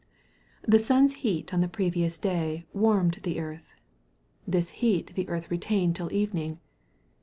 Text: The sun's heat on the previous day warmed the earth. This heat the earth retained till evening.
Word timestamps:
The 0.63 0.79
sun's 0.79 1.13
heat 1.21 1.53
on 1.53 1.59
the 1.61 1.67
previous 1.67 2.17
day 2.17 2.65
warmed 2.73 3.19
the 3.21 3.39
earth. 3.39 3.71
This 4.47 4.69
heat 4.81 5.13
the 5.13 5.29
earth 5.29 5.51
retained 5.51 5.95
till 5.95 6.11
evening. 6.11 6.57